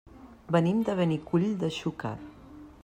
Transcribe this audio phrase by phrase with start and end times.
[0.55, 2.17] Venim de Benicull de Xúquer.